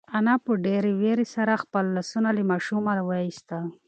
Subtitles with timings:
[0.17, 3.63] انا په ډېرې وېرې سره خپل لاسونه له ماشومه وایستل.